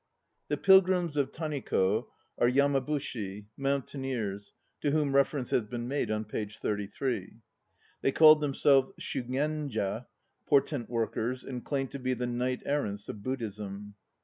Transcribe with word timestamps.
The 0.47 0.57
pilgrims 0.57 1.15
of 1.15 1.31
Taniko 1.31 2.07
are 2.39 2.49
Yamabushi, 2.49 3.45
"mountaineers," 3.55 4.51
to 4.81 4.89
whom 4.89 5.13
reference 5.13 5.51
has 5.51 5.65
been 5.65 5.87
made 5.87 6.09
on 6.09 6.25
page 6.25 6.57
33. 6.57 7.37
They 8.01 8.11
called 8.11 8.41
themselves 8.41 8.91
Shu 8.97 9.21
genja, 9.23 10.07
"portent 10.47 10.89
workers," 10.89 11.43
and 11.43 11.63
claimed 11.63 11.91
to 11.91 11.99
be 11.99 12.15
the 12.15 12.25
knight 12.25 12.63
errants 12.65 13.09
of 13.09 13.21
Buddhism. 13.21 13.93